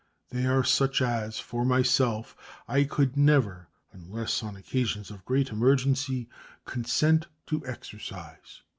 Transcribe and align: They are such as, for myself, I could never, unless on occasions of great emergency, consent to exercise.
They 0.31 0.47
are 0.47 0.63
such 0.63 0.99
as, 0.99 1.37
for 1.39 1.63
myself, 1.63 2.35
I 2.67 2.85
could 2.85 3.15
never, 3.15 3.67
unless 3.93 4.41
on 4.41 4.55
occasions 4.55 5.11
of 5.11 5.23
great 5.25 5.49
emergency, 5.49 6.27
consent 6.65 7.27
to 7.45 7.63
exercise. 7.67 8.63